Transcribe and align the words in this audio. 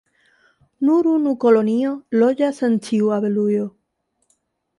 Nur 0.87 1.09
unu 1.11 1.33
kolonio 1.43 1.91
loĝas 2.23 2.63
en 2.69 2.79
ĉiu 2.89 3.13
abelujo. 3.19 3.71